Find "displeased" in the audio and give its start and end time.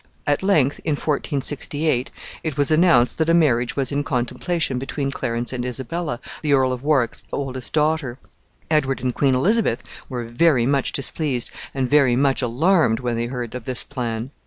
10.91-11.51